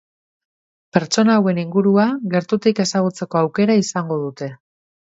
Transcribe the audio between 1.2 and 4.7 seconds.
hauen ingurua gertutik ezagutzeko aukera izango dute.